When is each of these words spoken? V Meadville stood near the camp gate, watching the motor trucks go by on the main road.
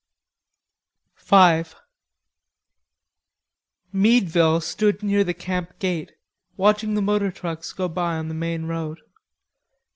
V 1.15 1.63
Meadville 3.93 4.59
stood 4.59 5.03
near 5.03 5.23
the 5.23 5.35
camp 5.35 5.77
gate, 5.77 6.13
watching 6.57 6.95
the 6.95 7.03
motor 7.03 7.29
trucks 7.31 7.71
go 7.71 7.87
by 7.87 8.15
on 8.17 8.27
the 8.27 8.33
main 8.33 8.65
road. 8.65 8.97